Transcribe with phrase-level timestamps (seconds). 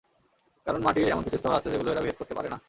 [0.67, 2.57] কারণ মাটির এমন কিছু স্তর আছে যেগুলো এরা ভেদ করতে পারে না।